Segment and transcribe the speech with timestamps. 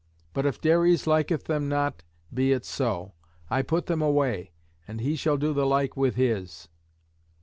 [0.33, 2.01] But if Dares liketh them not,
[2.33, 3.13] be it so;
[3.51, 4.49] I put them away,
[4.87, 6.69] and he shall do the like with his."